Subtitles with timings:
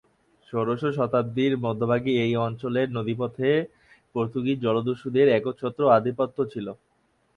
[0.47, 3.49] ষোড়শ শতাব্দীর মধ্যভাগে এই অঞ্চলের নদীপথে
[4.15, 6.67] পর্তুগিজ জলদস্যুদের একচ্ছত্র আধিপত্য ছিল।